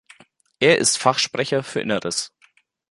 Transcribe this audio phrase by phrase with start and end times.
[0.59, 2.33] Er ist Fachsprecher für Inneres.